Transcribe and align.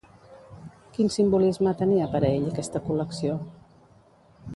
Quin 0.95 1.11
simbolisme 1.15 1.73
tenia 1.81 2.07
per 2.15 2.21
a 2.23 2.31
ell 2.39 2.47
aquesta 2.53 2.81
col·lecció? 2.87 3.37